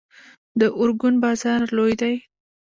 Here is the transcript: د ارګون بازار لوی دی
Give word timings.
د 0.59 0.61
ارګون 0.81 1.15
بازار 1.23 1.61
لوی 1.75 1.93
دی 2.01 2.15